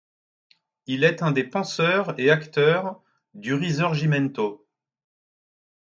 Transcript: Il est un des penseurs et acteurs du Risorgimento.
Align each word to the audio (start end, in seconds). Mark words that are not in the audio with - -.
Il 0.87 1.03
est 1.03 1.21
un 1.21 1.29
des 1.31 1.43
penseurs 1.43 2.19
et 2.19 2.31
acteurs 2.31 3.03
du 3.35 3.53
Risorgimento. 3.53 4.67